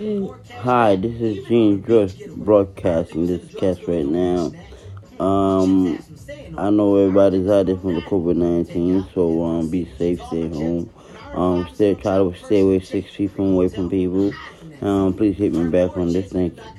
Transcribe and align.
Hi, 0.00 0.96
this 0.96 1.20
is 1.20 1.46
Gene 1.46 1.82
Dress 1.82 2.14
broadcasting 2.34 3.26
this 3.26 3.54
cast 3.56 3.86
right 3.86 4.06
now. 4.06 4.50
Um, 5.22 6.02
I 6.56 6.70
know 6.70 6.96
everybody's 6.96 7.46
out 7.50 7.66
there 7.66 7.76
from 7.76 7.96
the 7.96 8.00
COVID 8.00 8.34
nineteen, 8.34 9.06
so 9.12 9.44
um, 9.44 9.68
be 9.68 9.86
safe, 9.98 10.22
stay 10.28 10.48
home. 10.48 10.88
Um, 11.34 11.68
stay 11.74 11.94
try 11.96 12.16
to 12.16 12.34
stay 12.34 12.62
away 12.62 12.80
six 12.80 13.14
feet 13.14 13.32
from 13.32 13.52
away 13.52 13.68
from 13.68 13.90
people. 13.90 14.32
Um, 14.80 15.12
please 15.12 15.36
hit 15.36 15.52
me 15.52 15.68
back 15.68 15.94
on 15.98 16.14
this. 16.14 16.32
Thank 16.32 16.56
you. 16.56 16.62